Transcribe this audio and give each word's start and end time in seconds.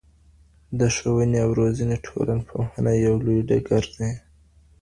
د 0.79 0.81
ښوونې 0.95 1.37
او 1.45 1.49
روزنې 1.59 1.97
ټولنپوهنه 2.05 2.91
یو 3.05 3.15
لوی 3.25 3.39
ډګر 3.49 3.83
دی. 3.97 4.11